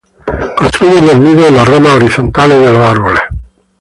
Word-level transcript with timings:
Construyen 0.57 1.05
los 1.05 1.19
nidos 1.19 1.45
en 1.49 1.57
las 1.57 1.67
ramas 1.67 1.93
horizontales 1.93 2.57
de 2.57 2.75
árboles. 2.75 3.21